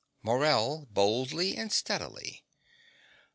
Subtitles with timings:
[0.23, 2.43] MORELL (boldly and steadily).